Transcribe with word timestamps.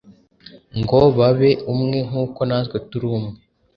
ngo 0.79 0.99
babe 1.17 1.49
umwe, 1.73 1.97
nk’uko 2.07 2.39
natwe 2.49 2.77
turi 2.89 3.05
umwe.” 3.17 3.35